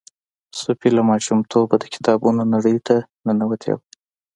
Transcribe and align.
صوفي 0.59 0.89
له 0.97 1.01
ماشومتوبه 1.09 1.75
د 1.79 1.83
کتابونو 1.93 2.41
نړۍ 2.53 2.75
ننوتې 3.25 3.69
وه. 3.75 3.81